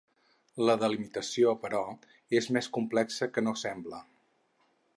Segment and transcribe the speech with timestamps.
[0.69, 1.81] La delimitació, però,
[2.39, 4.01] és més complexa que no sembla.